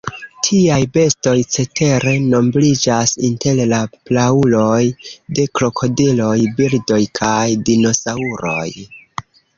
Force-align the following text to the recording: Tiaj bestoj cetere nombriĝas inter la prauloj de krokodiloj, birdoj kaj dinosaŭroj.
Tiaj 0.45 0.77
bestoj 0.93 1.33
cetere 1.55 2.13
nombriĝas 2.31 3.13
inter 3.29 3.61
la 3.73 3.81
prauloj 4.11 4.81
de 5.41 5.45
krokodiloj, 5.61 6.35
birdoj 6.63 7.01
kaj 7.21 7.47
dinosaŭroj. 7.71 8.69